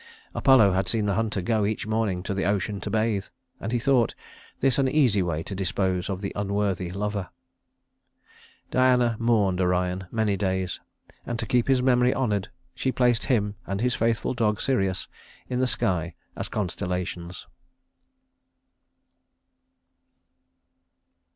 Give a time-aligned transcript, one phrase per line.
[0.33, 3.25] Apollo had seen the hunter go each morning to the ocean to bathe,
[3.59, 4.15] and he thought
[4.59, 7.29] this an easy way to dispose of the unworthy lover.
[8.71, 10.79] Diana mourned Orion many days;
[11.23, 15.07] and to keep his memory honored she placed him and his faithful dog, Sirius,
[15.47, 17.45] in the sky as constellations.